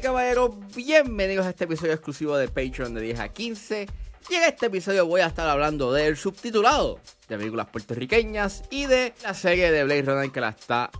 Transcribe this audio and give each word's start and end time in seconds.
caballeros, 0.00 0.50
bienvenidos 0.74 1.46
a 1.46 1.50
este 1.50 1.64
episodio 1.64 1.92
exclusivo 1.94 2.36
de 2.36 2.48
Patreon 2.48 2.92
de 2.92 3.00
10 3.00 3.20
a 3.20 3.28
15. 3.28 3.86
Y 4.28 4.34
en 4.34 4.42
este 4.42 4.66
episodio 4.66 5.06
voy 5.06 5.22
a 5.22 5.26
estar 5.26 5.48
hablando 5.48 5.92
del 5.92 6.16
subtitulado 6.16 7.00
de 7.28 7.38
películas 7.38 7.68
puertorriqueñas 7.68 8.64
y 8.70 8.86
de 8.86 9.14
la 9.22 9.32
serie 9.32 9.70
de 9.70 9.84
Blade 9.84 10.02
Runner 10.02 10.30
que 10.30 10.40
la 10.40 10.50
está 10.50 10.90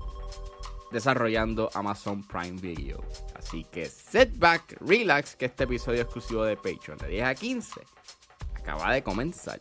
desarrollando 0.93 1.69
Amazon 1.75 2.27
Prime 2.27 2.59
Video. 2.61 3.05
Así 3.35 3.65
que 3.71 3.87
setback, 3.87 4.79
relax, 4.81 5.37
que 5.37 5.47
este 5.47 5.65
episodio 5.65 6.03
exclusivo 6.03 6.45
de 6.45 6.57
Patreon 6.57 6.99
de 6.99 7.09
10 7.09 7.25
a 7.25 7.35
15 7.35 7.81
acaba 8.55 8.93
de 8.93 9.03
comenzar. 9.03 9.61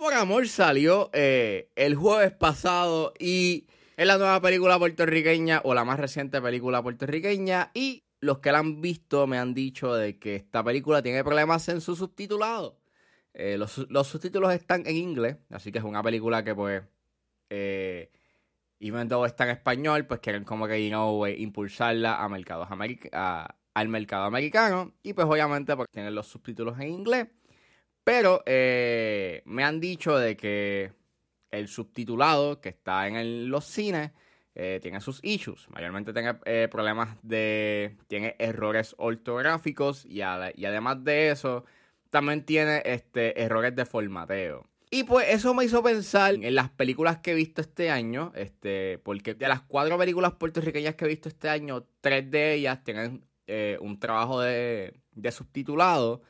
Por 0.00 0.14
amor 0.14 0.48
salió 0.48 1.10
eh, 1.12 1.70
el 1.76 1.94
jueves 1.94 2.32
pasado 2.32 3.12
y 3.18 3.66
es 3.98 4.06
la 4.06 4.16
nueva 4.16 4.40
película 4.40 4.78
puertorriqueña 4.78 5.60
o 5.64 5.74
la 5.74 5.84
más 5.84 6.00
reciente 6.00 6.40
película 6.40 6.82
puertorriqueña 6.82 7.70
y 7.74 8.04
los 8.20 8.38
que 8.38 8.50
la 8.50 8.60
han 8.60 8.80
visto 8.80 9.26
me 9.26 9.38
han 9.38 9.52
dicho 9.52 9.94
de 9.94 10.18
que 10.18 10.36
esta 10.36 10.64
película 10.64 11.02
tiene 11.02 11.22
problemas 11.22 11.68
en 11.68 11.82
su 11.82 11.96
subtitulado. 11.96 12.80
Eh, 13.34 13.58
los, 13.58 13.76
los 13.90 14.06
subtítulos 14.08 14.52
están 14.54 14.86
en 14.86 14.96
inglés, 14.96 15.36
así 15.50 15.70
que 15.70 15.78
es 15.78 15.84
una 15.84 16.02
película 16.02 16.42
que 16.44 16.54
pues, 16.54 16.82
eh, 17.50 18.10
even 18.80 19.08
though 19.08 19.26
está 19.26 19.44
en 19.44 19.50
español, 19.50 20.06
pues 20.06 20.20
quieren 20.20 20.44
como 20.44 20.66
que, 20.68 20.82
you 20.82 20.90
know, 20.90 21.26
eh, 21.26 21.36
impulsarla 21.38 22.22
a 22.22 22.28
mercados 22.28 22.68
a- 23.12 23.56
al 23.74 23.88
mercado 23.88 24.24
americano 24.24 24.94
y 25.02 25.12
pues 25.12 25.26
obviamente 25.28 25.76
porque 25.76 25.92
tienen 25.92 26.14
los 26.14 26.26
subtítulos 26.28 26.78
en 26.80 26.88
inglés. 26.88 27.28
Pero 28.10 28.42
eh, 28.44 29.40
me 29.44 29.62
han 29.62 29.78
dicho 29.78 30.18
de 30.18 30.36
que 30.36 30.90
el 31.52 31.68
subtitulado 31.68 32.60
que 32.60 32.70
está 32.70 33.06
en 33.06 33.48
los 33.48 33.64
cines 33.66 34.10
eh, 34.56 34.80
tiene 34.82 35.00
sus 35.00 35.20
issues. 35.22 35.68
Mayormente 35.70 36.12
tiene 36.12 36.36
eh, 36.44 36.66
problemas 36.68 37.16
de. 37.22 37.98
tiene 38.08 38.34
errores 38.40 38.96
ortográficos 38.98 40.04
y, 40.06 40.22
además 40.22 41.04
de 41.04 41.30
eso, 41.30 41.64
también 42.10 42.44
tiene 42.44 42.82
este, 42.84 43.40
errores 43.40 43.76
de 43.76 43.86
formateo. 43.86 44.66
Y 44.90 45.04
pues 45.04 45.28
eso 45.28 45.54
me 45.54 45.64
hizo 45.64 45.80
pensar 45.80 46.34
en 46.34 46.54
las 46.56 46.68
películas 46.68 47.18
que 47.18 47.30
he 47.30 47.34
visto 47.36 47.60
este 47.60 47.92
año, 47.92 48.32
este, 48.34 48.98
porque 49.04 49.34
de 49.34 49.46
las 49.46 49.60
cuatro 49.60 49.96
películas 49.96 50.32
puertorriqueñas 50.32 50.96
que 50.96 51.04
he 51.04 51.08
visto 51.08 51.28
este 51.28 51.48
año, 51.48 51.86
tres 52.00 52.28
de 52.28 52.54
ellas 52.54 52.82
tienen 52.82 53.24
un 53.80 54.00
trabajo 54.00 54.40
de, 54.40 54.94
de 55.12 55.30
subtitulado, 55.30 56.22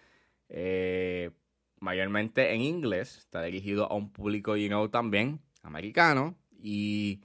mayormente 1.81 2.55
en 2.55 2.61
inglés, 2.61 3.19
está 3.19 3.43
dirigido 3.43 3.91
a 3.91 3.97
un 3.97 4.13
público, 4.13 4.57
you 4.57 4.69
know, 4.69 4.89
también 4.89 5.41
americano, 5.63 6.37
y 6.63 7.21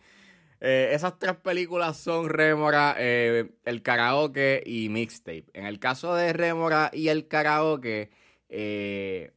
eh, 0.61 0.91
esas 0.93 1.19
tres 1.19 1.35
películas 1.35 1.97
son 1.97 2.29
Rémora, 2.29 2.95
eh, 2.97 3.51
El 3.65 3.81
Karaoke 3.81 4.63
y 4.65 4.89
Mixtape. 4.89 5.45
En 5.53 5.65
el 5.65 5.79
caso 5.79 6.15
de 6.15 6.33
Rémora 6.33 6.89
y 6.93 7.09
El 7.09 7.27
Karaoke, 7.27 8.09
eh, 8.49 9.31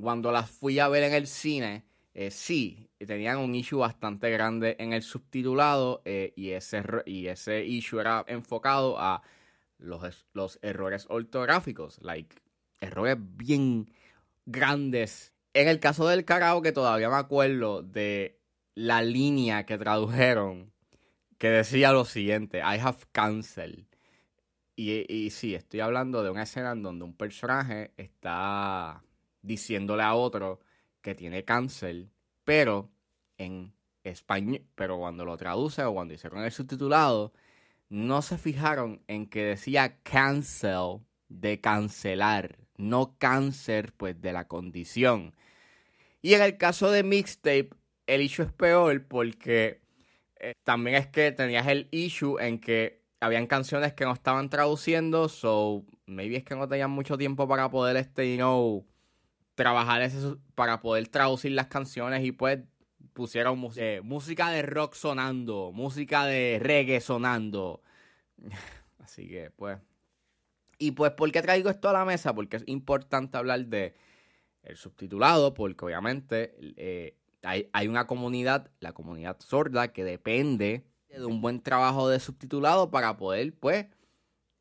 cuando 0.00 0.32
las 0.32 0.50
fui 0.50 0.78
a 0.78 0.88
ver 0.88 1.04
en 1.04 1.14
el 1.14 1.26
cine, 1.26 1.84
sí, 2.30 2.90
tenían 2.98 3.38
un 3.38 3.54
issue 3.54 3.78
bastante 3.78 4.28
grande 4.30 4.74
en 4.80 4.92
el 4.92 5.02
subtitulado 5.02 6.02
y, 6.04 6.50
ese, 6.50 6.82
y 7.06 7.28
ese 7.28 7.64
issue 7.64 8.00
era 8.00 8.24
enfocado 8.26 8.98
a 8.98 9.22
los, 9.78 10.26
los 10.32 10.58
errores 10.62 11.06
ortográficos, 11.08 12.00
like, 12.02 12.34
errores 12.80 13.16
bien 13.20 13.92
grandes. 14.48 15.34
En 15.52 15.68
el 15.68 15.78
caso 15.78 16.08
del 16.08 16.24
karaoke 16.24 16.72
todavía 16.72 17.10
me 17.10 17.16
acuerdo 17.16 17.82
de 17.82 18.40
la 18.74 19.02
línea 19.02 19.66
que 19.66 19.78
tradujeron 19.78 20.72
que 21.38 21.50
decía 21.50 21.92
lo 21.92 22.04
siguiente, 22.04 22.58
I 22.58 22.80
have 22.80 22.98
cancel. 23.12 23.86
Y, 24.74 25.12
y 25.12 25.30
sí, 25.30 25.54
estoy 25.54 25.80
hablando 25.80 26.22
de 26.22 26.30
una 26.30 26.44
escena 26.44 26.72
en 26.72 26.82
donde 26.82 27.04
un 27.04 27.16
personaje 27.16 27.92
está 27.96 29.02
diciéndole 29.42 30.02
a 30.02 30.14
otro 30.14 30.60
que 31.00 31.14
tiene 31.14 31.44
cáncer, 31.44 32.08
pero 32.44 32.90
en 33.36 33.72
español, 34.02 34.64
pero 34.74 34.98
cuando 34.98 35.24
lo 35.24 35.36
traduce 35.36 35.82
o 35.84 35.92
cuando 35.92 36.14
hicieron 36.14 36.44
el 36.44 36.52
subtitulado, 36.52 37.32
no 37.88 38.22
se 38.22 38.38
fijaron 38.38 39.02
en 39.06 39.26
que 39.28 39.44
decía 39.44 40.00
cancel 40.02 41.00
de 41.28 41.60
cancelar, 41.60 42.67
no 42.78 43.16
cáncer 43.18 43.92
pues 43.96 44.20
de 44.20 44.32
la 44.32 44.48
condición. 44.48 45.34
Y 46.22 46.34
en 46.34 46.42
el 46.42 46.56
caso 46.56 46.90
de 46.90 47.02
mixtape, 47.02 47.70
el 48.06 48.22
issue 48.22 48.44
es 48.44 48.52
peor 48.52 49.06
porque 49.06 49.80
eh, 50.40 50.54
también 50.64 50.96
es 50.96 51.06
que 51.08 51.32
tenías 51.32 51.66
el 51.66 51.88
issue 51.90 52.38
en 52.40 52.58
que 52.58 53.02
habían 53.20 53.46
canciones 53.46 53.92
que 53.94 54.04
no 54.04 54.12
estaban 54.12 54.48
traduciendo, 54.48 55.28
so 55.28 55.84
maybe 56.06 56.36
es 56.36 56.44
que 56.44 56.54
no 56.54 56.68
tenían 56.68 56.90
mucho 56.90 57.18
tiempo 57.18 57.48
para 57.48 57.70
poder, 57.70 57.96
este, 57.96 58.30
you 58.30 58.36
know, 58.36 58.86
trabajar 59.54 60.02
ese, 60.02 60.36
para 60.54 60.80
poder 60.80 61.08
traducir 61.08 61.52
las 61.52 61.66
canciones 61.66 62.24
y 62.24 62.32
pues 62.32 62.60
pusieron 63.12 63.68
eh, 63.76 64.00
música 64.04 64.50
de 64.50 64.62
rock 64.62 64.94
sonando, 64.94 65.72
música 65.72 66.24
de 66.24 66.58
reggae 66.62 67.00
sonando. 67.00 67.82
Así 69.00 69.28
que, 69.28 69.50
pues. 69.50 69.78
Y 70.78 70.92
pues, 70.92 71.12
¿por 71.12 71.30
qué 71.32 71.42
traigo 71.42 71.70
esto 71.70 71.88
a 71.88 71.92
la 71.92 72.04
mesa? 72.04 72.34
Porque 72.34 72.56
es 72.58 72.64
importante 72.66 73.36
hablar 73.36 73.66
de 73.66 73.94
el 74.62 74.76
subtitulado, 74.76 75.54
porque 75.54 75.84
obviamente 75.86 76.54
eh, 76.76 77.16
hay, 77.42 77.68
hay 77.72 77.88
una 77.88 78.06
comunidad, 78.06 78.70
la 78.80 78.92
comunidad 78.92 79.38
sorda, 79.40 79.92
que 79.92 80.04
depende 80.04 80.84
de 81.08 81.24
un 81.26 81.40
buen 81.42 81.62
trabajo 81.62 82.08
de 82.08 82.20
subtitulado 82.20 82.90
para 82.90 83.16
poder, 83.16 83.54
pues, 83.58 83.86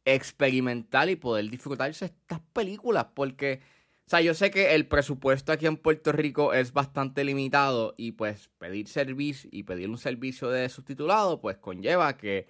experimentar 0.06 1.10
y 1.10 1.16
poder 1.16 1.50
disfrutarse 1.50 2.06
estas 2.06 2.42
películas. 2.54 3.08
Porque, 3.14 3.62
o 4.06 4.10
sea, 4.10 4.22
yo 4.22 4.34
sé 4.34 4.52
que 4.52 4.76
el 4.76 4.88
presupuesto 4.88 5.52
aquí 5.52 5.66
en 5.68 5.78
Puerto 5.78 6.12
Rico 6.12 6.54
es 6.54 6.74
bastante 6.74 7.24
limitado 7.24 7.94
y 7.98 8.14
pues 8.14 8.50
pedir 8.58 8.88
servicio 8.88 9.50
y 9.54 9.64
pedir 9.64 9.90
un 9.90 9.98
servicio 9.98 10.50
de 10.50 10.70
subtitulado, 10.70 11.42
pues 11.42 11.58
conlleva 11.58 12.18
que 12.18 12.48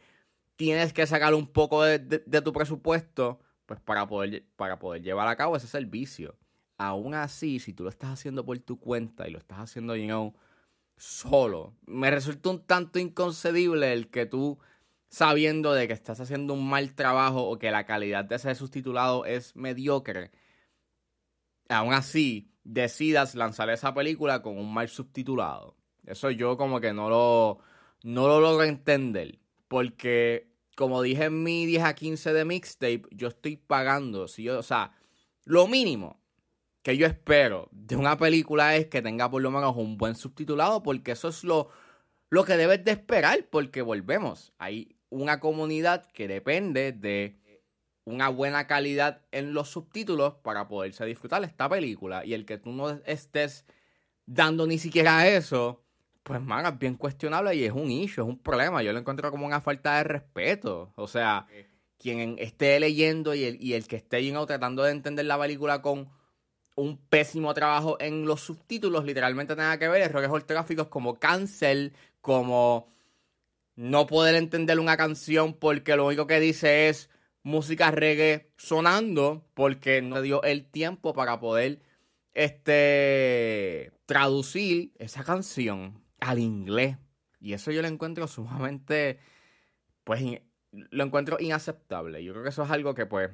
tienes 0.55 0.93
que 0.93 1.07
sacar 1.07 1.33
un 1.35 1.47
poco 1.47 1.83
de, 1.83 1.99
de- 1.99 2.23
de 2.25 2.41
tu 2.41 2.53
presupuesto, 2.53 3.39
pues, 3.67 3.79
para 3.81 4.07
poder, 4.07 4.45
para 4.55 4.79
poder 4.79 5.03
llevar 5.03 5.27
a 5.27 5.35
cabo 5.35 5.55
ese 5.55 5.67
servicio. 5.67 6.35
Aún 6.79 7.13
así, 7.13 7.59
si 7.59 7.73
tú 7.73 7.83
lo 7.83 7.89
estás 7.89 8.11
haciendo 8.11 8.43
por 8.45 8.57
tu 8.59 8.79
cuenta 8.79 9.27
y 9.27 9.31
lo 9.31 9.37
estás 9.37 9.59
haciendo, 9.59 9.95
you 9.95 10.33
solo, 10.97 11.75
me 11.85 12.09
resulta 12.09 12.49
un 12.49 12.65
tanto 12.65 12.97
inconcebible 12.97 13.93
el 13.93 14.09
que 14.09 14.25
tú, 14.25 14.59
sabiendo 15.09 15.73
de 15.73 15.87
que 15.87 15.93
estás 15.93 16.19
haciendo 16.19 16.53
un 16.55 16.67
mal 16.67 16.95
trabajo 16.95 17.47
o 17.47 17.59
que 17.59 17.69
la 17.71 17.85
calidad 17.85 18.25
de 18.25 18.35
ese 18.35 18.55
subtitulado 18.55 19.25
es 19.25 19.55
mediocre, 19.55 20.31
aún 21.69 21.93
así 21.93 22.51
decidas 22.63 23.35
lanzar 23.35 23.69
esa 23.69 23.93
película 23.93 24.41
con 24.41 24.57
un 24.57 24.73
mal 24.73 24.89
subtitulado. 24.89 25.75
Eso 26.05 26.31
yo 26.31 26.57
como 26.57 26.79
que 26.81 26.93
no 26.93 27.09
lo, 27.09 27.59
no 28.03 28.27
lo 28.27 28.39
logro 28.39 28.63
entender. 28.63 29.39
Porque, 29.67 30.46
como 30.77 31.01
dije 31.01 31.25
en 31.25 31.41
mi 31.41 31.65
10 31.65 31.83
a 31.83 31.95
15 31.95 32.33
de 32.33 32.45
mixtape, 32.45 33.01
yo 33.09 33.29
estoy 33.29 33.57
pagando, 33.57 34.27
si 34.27 34.43
yo, 34.43 34.59
o 34.59 34.63
sea, 34.63 34.91
lo 35.43 35.67
mínimo 35.67 36.21
que 36.83 36.95
yo 36.95 37.07
espero 37.07 37.67
de 37.71 37.95
una 37.95 38.15
película 38.15 38.75
es 38.75 38.85
que 38.85 39.01
tenga 39.01 39.27
por 39.27 39.41
lo 39.41 39.49
menos 39.49 39.75
un 39.75 39.97
buen 39.97 40.13
subtitulado, 40.13 40.83
porque 40.83 41.13
eso 41.13 41.29
es 41.29 41.43
lo, 41.43 41.69
lo 42.29 42.45
que 42.45 42.57
debes 42.57 42.85
de 42.85 42.91
esperar, 42.91 43.47
porque 43.49 43.81
volvemos, 43.81 44.53
hay 44.59 44.95
una 45.09 45.39
comunidad 45.39 46.05
que 46.11 46.27
depende 46.27 46.91
de 46.91 47.39
una 48.05 48.29
buena 48.29 48.67
calidad 48.67 49.25
en 49.31 49.55
los 49.55 49.69
subtítulos 49.69 50.35
para 50.35 50.67
poderse 50.67 51.03
disfrutar 51.05 51.43
esta 51.43 51.67
película, 51.67 52.23
y 52.23 52.35
el 52.35 52.45
que 52.45 52.59
tú 52.59 52.71
no 52.71 52.91
estés 53.07 53.65
dando 54.27 54.67
ni 54.67 54.77
siquiera 54.77 55.27
eso, 55.27 55.86
pues 56.27 56.41
man, 56.41 56.65
es 56.65 56.77
bien 56.77 56.95
cuestionable 56.95 57.55
y 57.55 57.63
es 57.63 57.71
un 57.71 57.89
issue, 57.89 58.21
es 58.21 58.27
un 58.27 58.37
problema, 58.37 58.83
yo 58.83 58.91
lo 58.91 58.99
encuentro 58.99 59.31
como 59.31 59.45
una 59.45 59.61
falta 59.61 59.95
de 59.95 60.03
respeto, 60.03 60.91
o 60.95 61.07
sea, 61.07 61.47
quien 61.97 62.35
esté 62.37 62.77
leyendo 62.81 63.33
y 63.33 63.45
el, 63.45 63.63
y 63.63 63.75
el 63.75 63.87
que 63.87 63.95
esté 63.95 64.25
you 64.25 64.31
know, 64.31 64.45
tratando 64.45 64.83
de 64.83 64.91
entender 64.91 65.25
la 65.25 65.39
película 65.39 65.81
con 65.81 66.09
un 66.75 66.97
pésimo 66.97 67.53
trabajo 67.53 67.95
en 68.01 68.25
los 68.25 68.41
subtítulos, 68.41 69.05
literalmente 69.05 69.55
nada 69.55 69.79
que 69.79 69.87
ver, 69.87 70.01
errores 70.01 70.29
ortográficos 70.29 70.87
como 70.89 71.17
cancel, 71.17 71.93
como 72.19 72.89
no 73.77 74.05
poder 74.05 74.35
entender 74.35 74.81
una 74.81 74.97
canción 74.97 75.53
porque 75.53 75.95
lo 75.95 76.07
único 76.07 76.27
que 76.27 76.41
dice 76.41 76.89
es 76.89 77.09
música 77.41 77.89
reggae 77.89 78.51
sonando 78.57 79.45
porque 79.53 80.01
no 80.01 80.21
dio 80.21 80.43
el 80.43 80.65
tiempo 80.65 81.13
para 81.13 81.39
poder 81.39 81.79
este 82.33 83.93
traducir 84.05 84.91
esa 84.97 85.23
canción 85.23 86.05
al 86.27 86.39
inglés. 86.39 86.97
Y 87.39 87.53
eso 87.53 87.71
yo 87.71 87.81
lo 87.81 87.87
encuentro 87.87 88.27
sumamente, 88.27 89.19
pues, 90.03 90.21
lo 90.71 91.03
encuentro 91.03 91.37
inaceptable. 91.39 92.23
Yo 92.23 92.33
creo 92.33 92.43
que 92.43 92.49
eso 92.49 92.63
es 92.63 92.71
algo 92.71 92.93
que, 92.93 93.05
pues, 93.05 93.31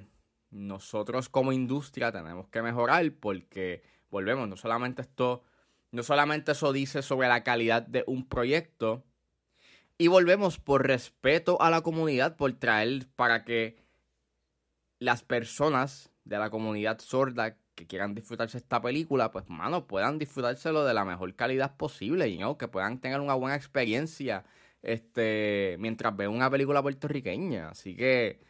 nosotros 0.51 1.29
como 1.29 1.51
industria 1.51 2.11
tenemos 2.11 2.47
que 2.49 2.61
mejorar 2.61 3.11
porque, 3.13 3.81
volvemos, 4.11 4.47
no 4.47 4.57
solamente 4.57 5.01
esto, 5.01 5.43
no 5.91 6.03
solamente 6.03 6.51
eso 6.51 6.71
dice 6.71 7.01
sobre 7.01 7.27
la 7.27 7.43
calidad 7.43 7.81
de 7.81 8.03
un 8.05 8.27
proyecto, 8.27 9.03
y 9.97 10.07
volvemos 10.07 10.59
por 10.59 10.85
respeto 10.85 11.61
a 11.61 11.69
la 11.69 11.81
comunidad, 11.81 12.35
por 12.35 12.53
traer 12.53 13.07
para 13.15 13.43
que 13.43 13.77
las 14.99 15.23
personas 15.23 16.11
de 16.25 16.37
la 16.37 16.49
comunidad 16.49 16.99
sorda 16.99 17.57
que 17.75 17.87
quieran 17.87 18.13
disfrutarse 18.15 18.57
esta 18.57 18.81
película, 18.81 19.31
pues, 19.31 19.49
mano, 19.49 19.87
puedan 19.87 20.19
disfrutárselo 20.19 20.85
de 20.85 20.93
la 20.93 21.05
mejor 21.05 21.33
calidad 21.35 21.75
posible 21.75 22.27
y 22.29 22.37
¿no? 22.37 22.57
que 22.57 22.67
puedan 22.67 22.99
tener 22.99 23.19
una 23.19 23.33
buena 23.33 23.55
experiencia 23.55 24.45
este, 24.83 25.77
mientras 25.79 26.15
ven 26.15 26.29
una 26.29 26.49
película 26.49 26.81
puertorriqueña. 26.81 27.69
Así 27.69 27.95
que, 27.95 28.41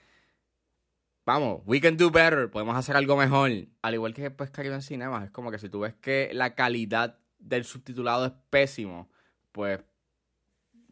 vamos, 1.25 1.61
we 1.65 1.79
can 1.79 1.95
do 1.95 2.11
better, 2.11 2.49
podemos 2.49 2.75
hacer 2.75 2.97
algo 2.97 3.15
mejor. 3.15 3.51
Al 3.81 3.93
igual 3.93 4.13
que 4.13 4.29
pues 4.31 4.51
en 4.57 4.81
Cinemas, 4.81 5.25
es 5.25 5.31
como 5.31 5.51
que 5.51 5.59
si 5.59 5.69
tú 5.69 5.81
ves 5.81 5.93
que 5.95 6.31
la 6.33 6.55
calidad 6.55 7.19
del 7.39 7.63
subtitulado 7.63 8.25
es 8.25 8.33
pésimo, 8.49 9.09
pues 9.51 9.79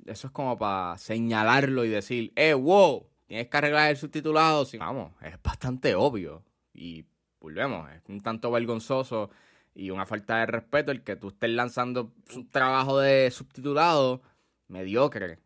eso 0.06 0.28
es 0.28 0.34
como 0.34 0.58
para 0.58 0.98
señalarlo 0.98 1.86
y 1.86 1.90
decir, 1.90 2.32
eh, 2.36 2.54
wow, 2.54 3.08
tienes 3.28 3.48
que 3.48 3.58
arreglar 3.58 3.90
el 3.90 3.98
subtitulado. 3.98 4.66
Vamos, 4.80 5.12
es 5.22 5.42
bastante 5.42 5.96
obvio. 5.96 6.44
Y 6.74 7.06
volvemos, 7.40 7.90
es 7.92 8.02
un 8.08 8.22
tanto 8.22 8.52
vergonzoso 8.52 9.30
y 9.74 9.90
una 9.90 10.06
falta 10.06 10.38
de 10.38 10.46
respeto 10.46 10.92
el 10.92 11.04
que 11.04 11.16
tú 11.16 11.30
estés 11.30 11.50
lanzando 11.50 12.14
un 12.36 12.50
trabajo 12.50 13.00
de 13.00 13.32
subtitulado 13.32 14.22
mediocre 14.68 15.40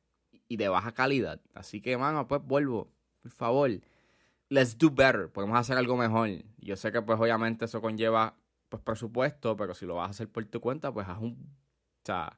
y 0.48 0.58
de 0.58 0.70
baja 0.70 0.94
calidad. 0.94 1.42
Así 1.54 1.82
que, 1.82 1.98
mano, 1.98 2.28
pues 2.28 2.42
vuelvo, 2.44 2.92
por 3.22 3.32
favor. 3.32 3.72
Let's 4.50 4.78
do 4.78 4.92
better. 4.92 5.30
Podemos 5.30 5.58
hacer 5.58 5.78
algo 5.78 5.98
mejor. 5.98 6.30
Yo 6.60 6.76
sé 6.76 6.92
que, 6.92 7.02
pues, 7.02 7.20
obviamente 7.20 7.66
eso 7.66 7.82
conlleva, 7.82 8.36
pues, 8.70 8.82
presupuesto, 8.84 9.58
pero 9.58 9.74
si 9.74 9.86
lo 9.86 9.96
vas 9.96 10.08
a 10.08 10.12
hacer 10.12 10.30
por 10.30 10.46
tu 10.46 10.62
cuenta, 10.62 10.94
pues, 10.94 11.08
haz 11.08 11.20
un... 11.20 11.32
O 11.32 12.06
sea, 12.06 12.38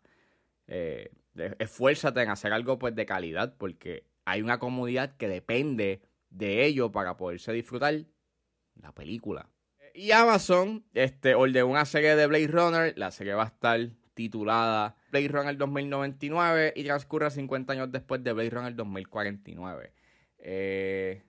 eh, 0.68 1.12
esfuérzate 1.60 2.22
en 2.22 2.30
hacer 2.30 2.54
algo, 2.54 2.80
pues, 2.80 2.96
de 2.96 3.06
calidad, 3.06 3.56
porque 3.58 4.06
hay 4.26 4.42
una 4.42 4.60
comunidad 4.60 5.18
que 5.18 5.28
depende 5.28 6.02
de 6.30 6.66
ello 6.66 6.92
para 6.92 7.18
poderse 7.18 7.52
disfrutar 7.52 8.06
la 8.82 8.92
película. 8.92 9.50
Y 9.94 10.12
Amazon 10.12 10.86
este, 10.94 11.34
ordenó 11.34 11.68
una 11.68 11.86
serie 11.86 12.16
de 12.16 12.28
Blade 12.28 12.48
Runner. 12.48 12.94
La 12.98 13.12
serie 13.12 13.34
va 13.34 13.44
a 13.44 13.48
estar 13.48 13.80
titulada 14.14 14.96
Blade 15.12 15.28
Runner 15.28 15.58
2099 15.58 16.74
y 16.76 16.84
transcurre 16.84 17.30
50 17.30 17.74
años 17.74 17.92
después 17.92 18.24
de 18.24 18.34
Blade 18.34 18.50
Runner 18.50 18.76
2049. 18.76 19.94
Eh, 20.40 21.24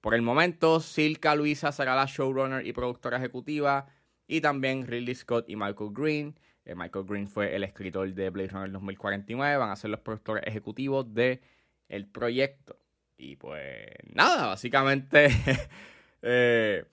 por 0.00 0.14
el 0.14 0.22
momento, 0.22 0.80
Silka 0.80 1.34
Luisa 1.34 1.72
será 1.72 1.96
la 1.96 2.06
showrunner 2.06 2.66
y 2.66 2.72
productora 2.72 3.16
ejecutiva. 3.16 3.86
Y 4.28 4.40
también 4.40 4.86
Ridley 4.86 5.14
Scott 5.14 5.48
y 5.48 5.56
Michael 5.56 5.90
Green. 5.92 6.38
Eh, 6.64 6.74
Michael 6.74 7.04
Green 7.06 7.28
fue 7.28 7.54
el 7.54 7.64
escritor 7.64 8.12
de 8.12 8.30
Blade 8.30 8.48
Runner 8.48 8.70
2049. 8.72 9.56
Van 9.56 9.70
a 9.70 9.76
ser 9.76 9.90
los 9.90 10.00
productores 10.00 10.44
ejecutivos 10.46 11.12
del 11.12 11.40
el 11.88 12.06
proyecto. 12.06 12.78
Y 13.16 13.36
pues 13.36 13.88
nada, 14.12 14.46
básicamente 14.46 15.28
Eh, 16.28 16.84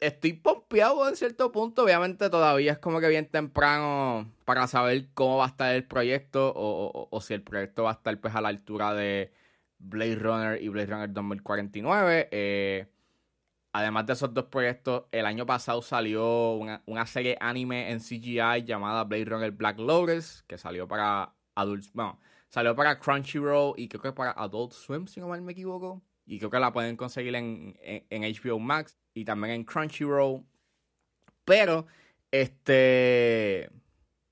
estoy 0.00 0.32
pompeado 0.32 1.08
en 1.08 1.16
cierto 1.16 1.52
punto. 1.52 1.84
Obviamente 1.84 2.30
todavía 2.30 2.72
es 2.72 2.78
como 2.78 3.00
que 3.00 3.08
bien 3.08 3.26
temprano 3.28 4.32
para 4.44 4.66
saber 4.66 5.08
cómo 5.14 5.38
va 5.38 5.46
a 5.46 5.48
estar 5.48 5.74
el 5.74 5.84
proyecto 5.84 6.52
o, 6.56 7.20
si 7.20 7.34
el 7.34 7.42
proyecto 7.42 7.84
va 7.84 7.90
a 7.90 7.94
estar 7.94 8.18
pues 8.20 8.34
a 8.34 8.40
la 8.40 8.48
altura 8.48 8.94
de 8.94 9.32
Blade 9.78 10.16
Runner 10.16 10.62
y 10.62 10.68
Blade 10.68 10.86
Runner 10.86 11.12
2049. 11.12 12.28
Eh, 12.32 12.86
además 13.72 14.06
de 14.06 14.14
esos 14.14 14.32
dos 14.34 14.46
proyectos, 14.46 15.04
el 15.12 15.26
año 15.26 15.46
pasado 15.46 15.82
salió 15.82 16.54
una, 16.54 17.06
serie 17.06 17.36
anime 17.40 17.90
en 17.90 18.00
CGI 18.00 18.64
llamada 18.64 19.04
Blade 19.04 19.26
Runner 19.26 19.50
Black 19.52 19.78
Lotus, 19.78 20.44
que 20.46 20.58
salió 20.58 20.88
para 20.88 21.34
adultos, 21.54 21.92
bueno, 21.92 22.18
salió 22.48 22.74
para 22.74 22.98
Crunchyroll 22.98 23.74
y 23.76 23.88
creo 23.88 24.02
que 24.02 24.12
para 24.12 24.32
Adult 24.32 24.72
Swim, 24.72 25.06
si 25.06 25.20
no 25.20 25.28
mal 25.28 25.42
me 25.42 25.52
equivoco. 25.52 26.02
Y 26.30 26.38
creo 26.38 26.48
que 26.48 26.60
la 26.60 26.72
pueden 26.72 26.96
conseguir 26.96 27.34
en, 27.34 27.74
HBO 28.08 28.60
Max 28.60 28.96
y 29.14 29.24
también 29.24 29.52
en 29.52 29.64
Crunchyroll. 29.64 30.44
Pero, 31.44 31.88
este. 32.30 33.68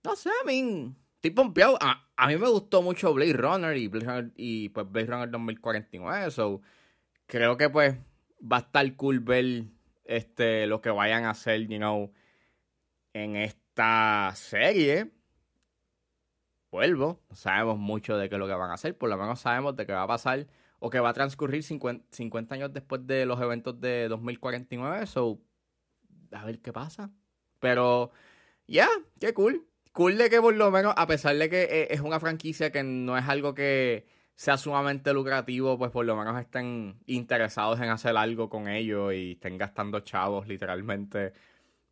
No 0.04 0.14
sé, 0.14 0.30
a 0.30 0.46
mí. 0.46 0.94
Estoy 1.16 1.32
pompeado. 1.32 1.76
A, 1.80 2.26
mí 2.28 2.36
me 2.36 2.48
gustó 2.48 2.82
mucho 2.82 3.12
Blade 3.12 3.32
Runner 3.32 3.76
y 3.76 3.88
Blade 3.88 4.06
Runner, 4.06 4.32
y 4.36 4.68
pues 4.68 4.88
Blade 4.88 5.08
Runner 5.08 5.28
2049. 5.28 6.30
So, 6.30 6.62
creo 7.26 7.56
que 7.56 7.68
pues 7.68 7.96
va 8.40 8.58
a 8.58 8.60
estar 8.60 8.94
cool 8.94 9.18
ver 9.18 9.64
este, 10.04 10.68
lo 10.68 10.80
que 10.80 10.90
vayan 10.90 11.24
a 11.24 11.30
hacer, 11.30 11.66
you 11.66 11.78
know, 11.78 12.12
en 13.12 13.34
esta 13.34 14.30
serie. 14.36 15.10
Vuelvo, 16.70 17.24
no 17.28 17.34
sabemos 17.34 17.76
mucho 17.76 18.16
de 18.16 18.28
qué 18.28 18.36
es 18.36 18.38
lo 18.38 18.46
que 18.46 18.52
van 18.52 18.70
a 18.70 18.74
hacer, 18.74 18.96
por 18.96 19.10
lo 19.10 19.16
menos 19.16 19.40
sabemos 19.40 19.74
de 19.74 19.84
qué 19.84 19.92
va 19.92 20.04
a 20.04 20.06
pasar 20.06 20.46
o 20.80 20.90
que 20.90 21.00
va 21.00 21.10
a 21.10 21.14
transcurrir 21.14 21.62
50, 21.62 22.54
años 22.54 22.72
después 22.72 23.06
de 23.06 23.26
los 23.26 23.40
eventos 23.40 23.80
de 23.80 24.08
2049. 24.08 25.06
So, 25.06 25.40
a 26.32 26.44
ver 26.44 26.60
qué 26.60 26.72
pasa. 26.72 27.10
Pero, 27.60 28.12
ya, 28.66 28.88
qué 29.20 29.34
cool. 29.34 29.66
Cool 29.92 30.16
de 30.16 30.30
que 30.30 30.40
por 30.40 30.54
lo 30.54 30.70
menos, 30.70 30.94
a 30.96 31.06
pesar 31.06 31.36
de 31.36 31.50
que 31.50 31.62
eh, 31.62 31.88
es 31.90 32.00
una 32.00 32.20
franquicia 32.20 32.70
que 32.70 32.82
no 32.84 33.18
es 33.18 33.26
algo 33.28 33.54
que 33.54 34.06
sea 34.36 34.56
sumamente 34.56 35.12
lucrativo, 35.12 35.76
pues 35.78 35.90
por 35.90 36.06
lo 36.06 36.14
menos 36.14 36.40
estén 36.40 37.00
interesados 37.06 37.80
en 37.80 37.88
hacer 37.88 38.16
algo 38.16 38.48
con 38.48 38.68
ellos 38.68 39.12
y 39.12 39.32
estén 39.32 39.58
gastando 39.58 40.00
chavos 40.00 40.46
literalmente. 40.46 41.32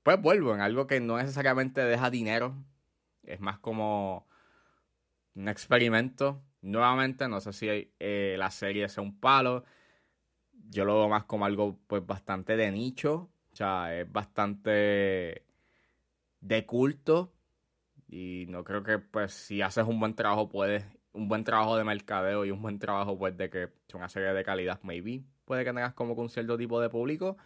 Pues 0.05 0.21
vuelvo 0.23 0.55
en 0.55 0.61
algo 0.61 0.87
que 0.87 1.00
no 1.00 1.17
necesariamente 1.17 1.81
deja 1.81 2.11
dinero. 2.11 2.55
Es 3.25 3.41
más 3.41 3.59
como 3.59 4.29
un 5.35 5.49
experimento 5.49 6.41
Nuevamente, 6.67 7.29
no 7.29 7.41
sé 7.41 7.53
si 7.53 7.69
eh, 8.01 8.35
la 8.37 8.51
serie 8.51 8.89
sea 8.89 9.01
un 9.01 9.20
palo. 9.20 9.65
Yo 10.69 10.85
lo 10.85 10.96
veo 10.96 11.08
más 11.08 11.25
como 11.25 11.44
algo 11.44 11.79
pues 11.87 12.05
bastante 12.05 12.56
de 12.56 12.73
nicho. 12.73 13.31
O 13.53 13.56
sea, 13.56 13.96
es 13.96 14.11
bastante 14.11 15.44
de 16.41 16.67
culto. 16.67 17.32
Y 18.08 18.46
no 18.49 18.65
creo 18.65 18.82
que 18.82 18.99
pues 18.99 19.32
si 19.32 19.63
haces 19.63 19.85
un 19.87 20.01
buen 20.01 20.15
trabajo 20.15 20.49
puedes, 20.49 20.85
un 21.13 21.29
buen 21.29 21.44
trabajo 21.44 21.77
de 21.77 21.85
mercadeo 21.85 22.44
y 22.44 22.51
un 22.51 22.61
buen 22.63 22.81
trabajo 22.81 23.17
pues 23.17 23.37
de 23.37 23.49
que 23.49 23.69
sea 23.89 23.99
una 23.99 24.08
serie 24.08 24.32
de 24.32 24.44
calidad, 24.44 24.81
maybe 24.82 25.23
puede 25.44 25.65
que 25.65 25.70
tengas 25.73 25.94
como 25.94 26.15
un 26.15 26.29
cierto 26.29 26.58
tipo 26.58 26.81
de 26.81 26.91
público 26.91 27.37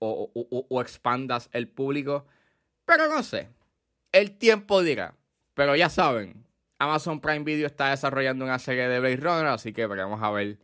o 0.00 0.80
expandas 0.80 1.48
el 1.52 1.68
público. 1.68 2.26
Pero 2.84 3.08
no 3.08 3.22
sé, 3.22 3.50
el 4.10 4.36
tiempo 4.36 4.82
dirá. 4.82 5.14
Pero 5.54 5.76
ya 5.76 5.88
saben, 5.88 6.44
Amazon 6.80 7.20
Prime 7.20 7.44
Video 7.44 7.66
está 7.66 7.90
desarrollando 7.90 8.42
una 8.42 8.58
serie 8.58 8.88
de 8.88 9.00
Blade 9.00 9.18
Runner, 9.18 9.46
así 9.48 9.74
que 9.74 9.86
veremos 9.86 10.22
a 10.22 10.30
ver 10.30 10.58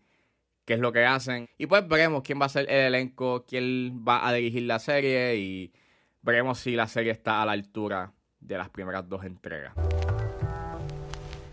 qué 0.64 0.72
es 0.72 0.80
lo 0.80 0.90
que 0.90 1.04
hacen. 1.04 1.46
Y 1.58 1.66
pues 1.66 1.86
veremos 1.86 2.22
quién 2.22 2.40
va 2.40 2.46
a 2.46 2.48
ser 2.48 2.70
el 2.70 2.86
elenco, 2.86 3.44
quién 3.46 4.02
va 4.02 4.26
a 4.26 4.32
dirigir 4.32 4.62
la 4.62 4.78
serie 4.78 5.36
y 5.36 5.74
veremos 6.22 6.58
si 6.58 6.74
la 6.74 6.88
serie 6.88 7.12
está 7.12 7.42
a 7.42 7.46
la 7.46 7.52
altura 7.52 8.14
de 8.40 8.56
las 8.56 8.70
primeras 8.70 9.06
dos 9.06 9.24
entregas. 9.24 9.74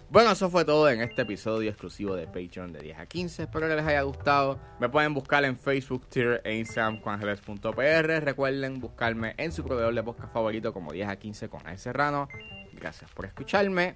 Bueno, 0.10 0.32
eso 0.32 0.50
fue 0.50 0.64
todo 0.64 0.90
en 0.90 1.02
este 1.02 1.24
episodio 1.24 1.70
exclusivo 1.70 2.16
de 2.16 2.28
Patreon 2.28 2.72
de 2.72 2.80
10 2.80 3.00
a 3.00 3.06
15. 3.06 3.44
Espero 3.44 3.68
que 3.68 3.76
les 3.76 3.86
haya 3.86 4.04
gustado. 4.04 4.62
Me 4.80 4.88
pueden 4.88 5.14
buscar 5.14 5.44
en 5.44 5.58
Facebook, 5.58 6.08
Twitter 6.08 6.42
e 6.46 6.56
Instagram 6.56 7.02
juangeles.pr. 7.02 8.24
Recuerden 8.24 8.80
buscarme 8.80 9.34
en 9.36 9.52
su 9.52 9.62
proveedor 9.66 9.94
de 9.94 10.04
podcast 10.04 10.32
favorito 10.32 10.72
como 10.72 10.94
10 10.94 11.10
a 11.10 11.16
15 11.18 11.50
con 11.50 11.68
A 11.68 11.78
Serrano. 11.78 12.30
Gracias 12.72 13.12
por 13.12 13.26
escucharme 13.26 13.96